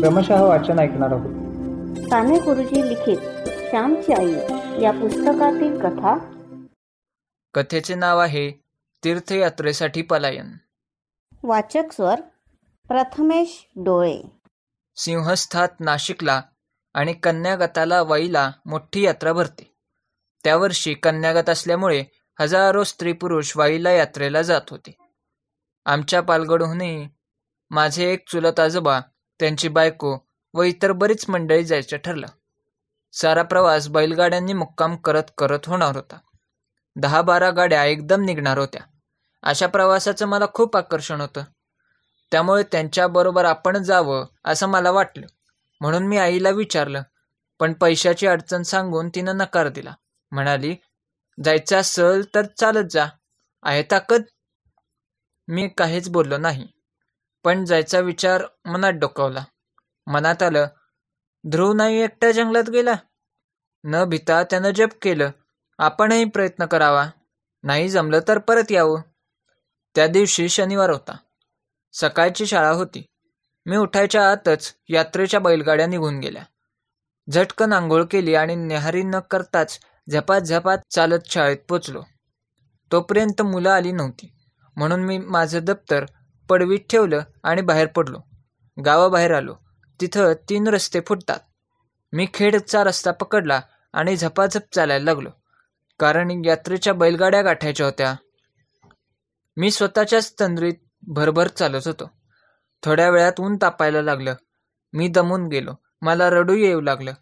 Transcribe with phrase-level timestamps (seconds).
[0.00, 1.30] क्रमशः वाचन ऐकणार आहोत.
[2.08, 3.18] साने गुरुजी लिखित
[3.70, 4.32] श्यामची आई
[4.82, 6.18] या पुस्तकातील कथा.
[7.54, 8.50] कथेचे नाव आहे
[9.04, 10.52] तीर्थयात्रेसाठी पलायन.
[11.42, 12.20] वाचक स्वर
[12.88, 14.22] प्रथमेश डोळे.
[14.96, 16.42] सिंहस्थात नाशिकला
[16.94, 19.74] आणि कन्यागताला वाईला मोठी यात्रा भरते.
[20.44, 22.04] त्यावर्षी कन्यागत असल्यामुळे
[22.40, 24.96] हजारो स्त्री पुरुष वाईला यात्रेला जात होते.
[25.84, 27.08] आमच्या पालगडहूनही
[27.70, 29.00] माझे एक चुलत आजोबा
[29.40, 30.18] त्यांची बायको
[30.54, 32.26] व इतर बरीच मंडळी जायचं ठरलं.
[33.12, 36.18] सारा प्रवास बैलगाड्यांनी मुक्काम करत करत होणार होता.
[36.96, 38.80] दहा बारा गाड्या एकदम निघणार होत्या.
[39.42, 41.42] अशा प्रवासाचं मला खूप आकर्षण होतं.
[42.32, 45.26] त्यामुळे त्यांच्याबरोबर आपण जावं असं मला वाटलं.
[45.80, 47.02] म्हणून मी आईला विचारलं
[47.58, 49.94] पण पैशाची अडचण सांगून तिनं नकार दिला.
[50.32, 50.76] म्हणाली
[51.44, 53.06] जायचं असेल तर चालत जा.
[53.62, 54.22] आहे ताकद?
[55.48, 56.68] मी काहीच बोललो नाही.
[57.44, 59.44] पण जायचा विचार मनात डोकावला.
[60.06, 60.66] मनात आलं
[61.48, 62.94] ध्रुव नाही एकट्या जंगलात गेला.
[63.84, 65.30] न भिता त्यानं जप केलं.
[65.78, 67.06] आपणही प्रयत्न करावा.
[67.62, 69.00] नाही जमलं तर परत यावं.
[69.94, 71.16] त्या दिवशी शनिवार होता.
[71.92, 73.06] सकाळची शाळा होती.
[73.66, 76.42] मी उठायच्या आतच यात्रेच्या बैलगाड्या निघून गेल्या.
[77.30, 79.80] झटकन आंघोळ केली आणि नेहारी न करताच
[80.12, 82.02] झपात झपात चालत शाळेत पोचलो.
[82.92, 84.32] तोपर्यंत मुलं आली नव्हती.
[84.76, 86.04] म्हणून मी माझं दप्तर
[86.50, 88.18] पडवीत ठेवलं आणि बाहेर पडलो.
[88.84, 89.54] गावाबाहेर आलो.
[90.00, 91.40] तिथं तीन रस्ते फुटतात.
[92.12, 93.60] मी खेडचा रस्ता पकडला
[93.92, 95.30] आणि झपाझप चालायला लागलो.
[95.98, 98.14] कारण यात्रेच्या बैलगाड्या गाठायच्या होत्या.
[99.56, 102.10] मी स्वतःच्याच तंद्रीत भरभर चालत होतो.
[102.84, 104.34] थोड्या वेळात ऊन तापायला लागलं.
[104.92, 105.72] मी दमून गेलो.
[106.02, 107.12] मला रडू येऊ लागलं.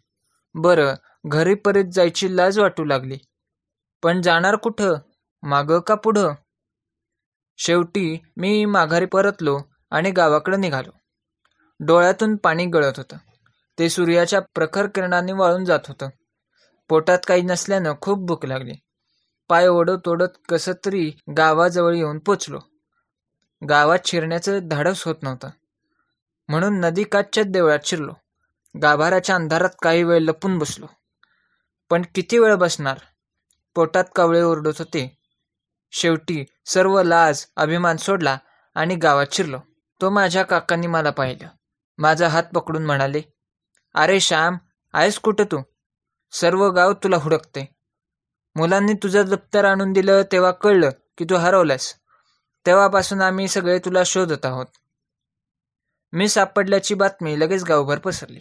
[0.55, 0.95] बरं
[1.27, 3.19] घरी परत जायची लाज वाटू लागली.
[4.03, 4.95] पण जाणार कुठं?
[5.43, 6.35] मागं का पुढं?
[7.59, 9.61] शेवटी मी माघारी परतलो
[9.91, 10.91] आणि गावाकडे निघालो.
[11.81, 13.17] डोळ्यातून पाणी गळत होतं.
[13.79, 16.09] ते सूर्याच्या प्रखर किरणाने वाळून जात होतं.
[16.89, 18.73] पोटात काही नसल्यानं खूप भूक लागली.
[19.49, 22.61] पाय ओढत ओढत कसं तरी गावाजवळ येऊन पोचलो.
[23.69, 25.51] गावात शिरण्याचं धाडस होत नव्हतं.
[26.49, 28.13] म्हणून नदीकाठच्याच देवळात शिरलो.
[28.83, 30.87] गाभाराच्या अंधारात काही वेळ लपून बसलो.
[31.91, 32.99] पण किती वेळ बसणार?
[33.75, 35.18] पोटात कावळे ओरडत होते.
[35.91, 38.39] शेवटी सर्व लाज अभिमान सोडला
[38.75, 39.59] आणि गावात शिरलो.
[40.01, 41.49] तो माझ्या काकांनी मला पाहिलं.
[41.99, 43.23] माझा हात पकडून म्हणाले
[43.95, 44.57] अरे श्याम
[44.93, 45.63] आहेस कुठं तू?
[46.33, 47.75] सर्व गाव तुला हुडकते.
[48.57, 51.95] मुलांनी तुझं दप्तर आणून दिलं तेव्हा कळलं की तू हरवलास.
[52.67, 54.67] तेव्हापासून आम्ही सगळे तुला शोधत आहोत.
[56.13, 58.39] मी सापडल्याची बातमी लगेच गावभर पसरली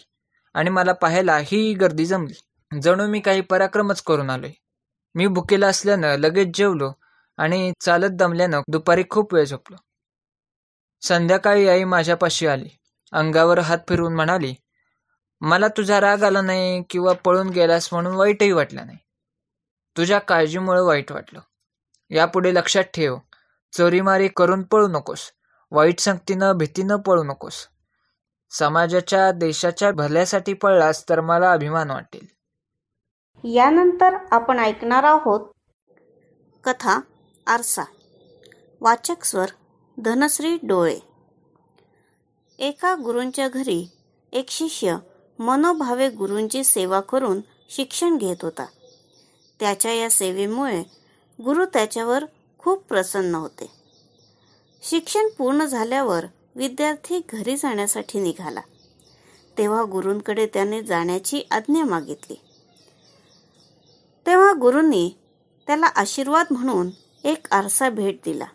[0.53, 2.33] आणि मला पाहायला ही गर्दी जमली.
[2.81, 4.51] जणू मी काही पराक्रमच करून आलोय.
[5.15, 6.91] मी भुकेला असल्यानं लगेच जेवलो
[7.37, 9.75] आणि चालत दमल्यानं दुपारी खूप वेळ झोपलो.
[11.01, 12.69] संध्याकाळी आई माझ्यापाशी आली.
[13.11, 14.53] अंगावर हात फिरवून म्हणाली
[15.41, 18.97] मला तुझा राग आला नाही किंवा पळून गेलास म्हणून वाईटही वाटलं नाही.
[19.97, 21.39] तुझ्या काळजीमुळे वाईट वाटलं.
[22.09, 23.17] यापुढे लक्षात ठेव
[23.71, 25.31] चोरीमारी करून पळू नकोस.
[25.71, 27.67] वाईट संगतीनं भीतीनं पळू नकोस.
[28.49, 32.27] समाजाच्या देशाच्या भल्यासाठी पळलास तर मला अभिमान वाटेल.
[33.43, 35.49] यानंतर आपण ऐकणार आहोत
[36.63, 36.99] कथा
[37.47, 37.83] आरसा.
[38.81, 39.47] वाचक स्वर
[39.97, 40.99] धनश्री डोळे.
[42.59, 43.89] एका गुरूंच्या घरी
[44.31, 44.97] एक शिष्य
[45.39, 48.65] मनोभावे गुरूंची सेवा करून शिक्षण घेत होता.
[49.59, 50.83] त्याच्या या सेवेमुळे
[51.43, 52.25] गुरु त्याच्यावर
[52.59, 53.71] खूप प्रसन्न होते.
[54.83, 58.61] शिक्षण पूर्ण झाल्यावर विद्यार्थी घरी जाण्यासाठी निघाला.
[59.57, 62.35] तेव्हा गुरूंकडे त्याने जाण्याची आज्ञा मागितली.
[64.25, 65.11] तेव्हा गुरूंनी
[65.67, 66.89] त्याला आशीर्वाद म्हणून
[67.27, 68.45] एक आरसा भेट दिला.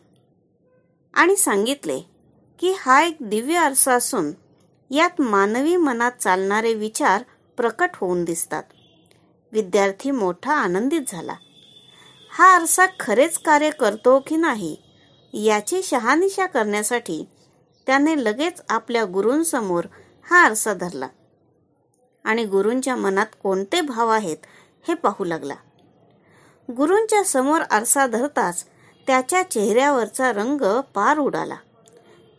[1.14, 2.00] आणि सांगितले
[2.58, 4.32] की हा एक दिव्य आरसा असून
[4.90, 7.22] यात मानवी मनात चालणारे विचार
[7.56, 8.62] प्रकट होऊन दिसतात.
[9.52, 11.34] विद्यार्थी मोठा आनंदित झाला.
[12.30, 14.76] हा आरसा खरेच कार्य करतो की नाही
[15.32, 17.28] याची शहानिशा करण्यासाठी
[17.86, 19.84] त्याने लगेच आपल्या गुरूंसमोर
[20.30, 21.08] हा आरसा धरला.
[22.24, 24.36] आणि गुरूंच्या मनात कोणते भाव आहेत
[24.88, 25.54] हे पाहू लागला.
[26.76, 28.64] गुरूंच्या समोर आरसा धरताच
[29.06, 31.54] त्याच्या चेहऱ्यावरचा रंग पार उडाला.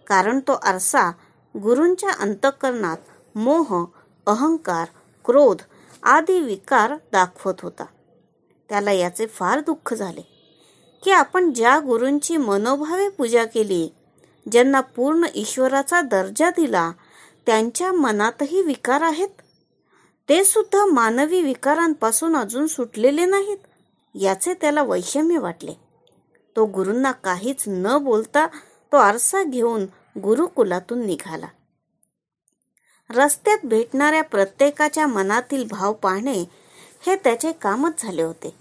[0.07, 1.11] कारण तो आरसा
[1.55, 2.97] गुरूंच्या अंतःकरणात
[3.35, 3.85] मोह
[4.27, 4.87] अहंकार
[5.25, 5.61] क्रोध
[6.03, 7.85] आदी विकार दाखवत होता.
[8.69, 10.21] त्याला याचे फार दुःख झाले
[11.03, 13.89] की आपण ज्या गुरूंची मनोभावे पूजा केली
[14.51, 16.91] ज्यांना पूर्ण ईश्वराचा दर्जा दिला
[17.45, 19.29] त्यांच्या मनातही विकार आहेत?
[20.29, 23.57] ते सुद्धा मानवी विकारांपासून अजून सुटलेले नाहीत.
[24.15, 25.73] याचे त्याला वैषम्य वाटले.
[26.55, 28.47] तो गुरूंना काहीच न बोलता
[28.91, 29.85] तो आरसा घेऊन
[30.19, 31.45] गुरुकुलातून निघाला.
[33.09, 36.45] रस्त्यात भेटणाऱ्या प्रत्येकाच्या मनातील भाव पाहणे
[37.05, 38.55] हे त्याचे कामच झाले होते.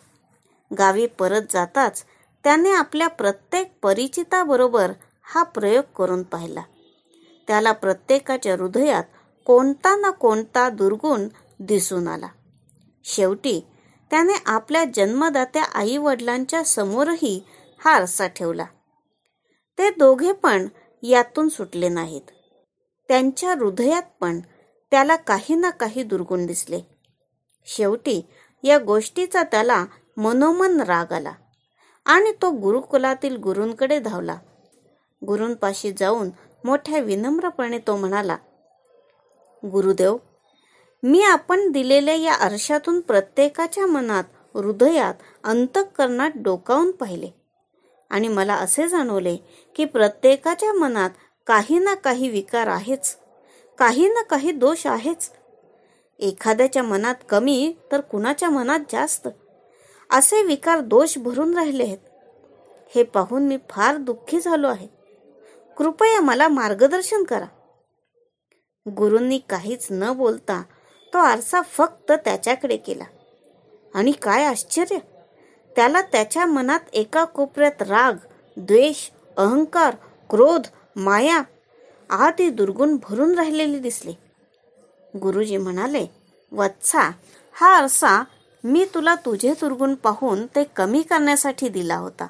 [0.78, 2.04] गावी परत जाताच
[2.44, 6.62] त्याने आपल्या प्रत्येक परिचिताबरोबर हा प्रयोग करून पाहिला.
[7.46, 9.04] त्याला प्रत्येकाच्या हृदयात
[9.46, 11.28] कोणता ना कोणता दुर्गुण
[11.60, 12.28] दिसून आला.
[13.04, 13.66] शेवटी
[14.12, 17.44] त्याने आपल्या जन्मदात्या आई वडिलांच्या समोरही
[17.84, 18.64] हा आरसा ठेवला.
[19.78, 20.68] ते दोघे पण
[21.02, 22.22] यातून सुटले नाहीत.
[23.08, 24.40] त्यांच्या हृदयात पण
[24.90, 26.80] त्याला काही ना काही दुर्गुण दिसले.
[27.66, 28.26] शेवटी
[28.64, 29.84] या गोष्टीचा त्याला
[30.16, 31.32] मनोमन राग आला
[32.04, 34.38] आणि तो गुरुकुलातील गुरूंकडे धावला.
[35.26, 36.30] गुरूंपाशी जाऊन
[36.64, 38.36] मोठ्या विनम्रपणे तो म्हणाला
[39.72, 40.16] गुरुदेव
[41.04, 45.14] मी आपण दिलेल्या या आरशातून प्रत्येकाच्या मनात हृदयात
[45.44, 47.30] अंतःकरणात डोकावून पाहिले.
[48.10, 49.36] आणि मला असे जाणवले
[49.76, 51.10] की प्रत्येकाच्या मनात
[51.46, 53.16] काही ना काही विकार आहेच.
[53.78, 55.30] काही ना काही दोष आहेच.
[56.18, 59.28] एखाद्याच्या मनात कमी तर कुणाच्या मनात जास्त?
[60.10, 61.98] असे विकार दोष भरून राहिले आहेत.
[62.94, 64.88] हे पाहून मी फार दुःखी झालो आहे.
[65.76, 67.46] कृपया मला मार्गदर्शन करा.
[68.90, 70.62] गुरूंनी काहीच न बोलता
[71.12, 73.04] तो आरसा फक्त त्याच्याकडे केला.
[73.94, 74.98] आणि काय आश्चर्य!
[75.76, 78.16] त्याला त्याच्या मनात एका कोपऱ्यात राग
[78.56, 79.94] द्वेष अहंकार
[80.30, 80.66] क्रोध
[80.96, 81.42] माया
[82.10, 84.12] आदी दुर्गुण भरून राहिलेले दिसले.
[85.14, 86.06] गुरुजी म्हणाले
[86.52, 87.10] वत्सा
[87.52, 88.22] हा आरसा
[88.64, 92.26] मी तुला तुझे दुर्गुण पाहून ते कमी करण्यासाठी दिला होता.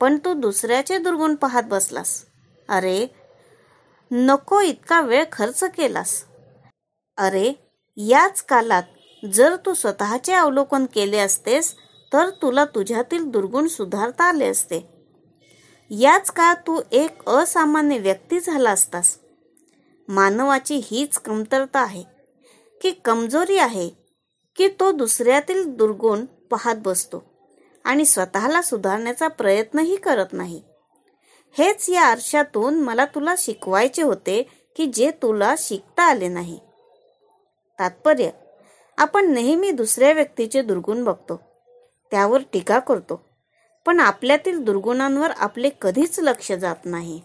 [0.00, 2.24] पण तू दुसऱ्याचे दुर्गुण पाहत बसलास.
[2.68, 3.06] अरे
[4.10, 6.24] नको इतका वेळ खर्च केलास.
[7.16, 7.63] अरे
[7.96, 8.82] याच कालात
[9.32, 11.74] जर तू स्वतःचे अवलोकन केले असतेस
[12.12, 14.78] तर तुला तुझ्यातील दुर्गुण सुधारता आले असते.
[15.90, 19.18] याच काळात तू एक असामान्य व्यक्ती झाला असतास.
[20.08, 22.02] मानवाची हीच कमतरता आहे
[22.82, 23.88] की कमजोरी आहे
[24.56, 27.24] की तो दुसऱ्यातील दुर्गुण पाहत बसतो
[27.84, 30.62] आणि स्वतःला सुधारण्याचा प्रयत्नही करत नाही.
[31.58, 34.42] हेच या आरशातून मला तुला शिकवायचे होते
[34.76, 36.58] की जे तुला शिकता आले नाही.
[37.78, 38.28] तात्पर्य
[38.98, 41.40] आपण नेहमी दुसऱ्या व्यक्तीचे दुर्गुण बघतो
[42.10, 43.20] त्यावर टीका करतो
[43.86, 47.20] पण आपल्यातील दुर्गुणांवर आपले कधीच लक्ष जात नाही.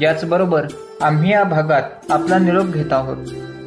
[0.00, 0.66] याचबरोबर
[1.02, 3.26] आम्ही या भागात आपला निरोप घेत आहोत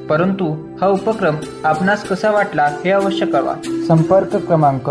[0.10, 3.56] परंतु हा उपक्रम आपणास कसा वाटला हे अवश्य कळवा.
[3.88, 4.90] संपर्क क्रमांक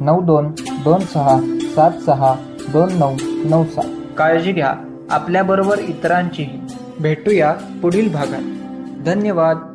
[0.00, 0.52] नऊ दोन
[0.84, 1.38] दोन सहा
[1.74, 2.34] सात सहा
[2.72, 4.16] दोन नऊ नऊ सात.
[4.18, 4.74] काळजी घ्या
[5.10, 6.60] आपल्याबरोबर इतरांचीही.
[7.00, 8.42] भेटूया पुढील भागात.
[9.04, 9.71] धन्यवाद.